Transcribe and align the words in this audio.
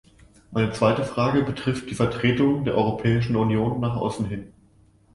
Meine 0.49 0.71
zweite 0.71 1.03
Frage 1.03 1.43
betrifft 1.43 1.87
die 1.87 1.93
Vertretung 1.93 2.65
der 2.65 2.73
Europäischen 2.75 3.35
Union 3.35 3.79
nach 3.81 3.97
außen 3.97 4.25
hin. 4.25 4.51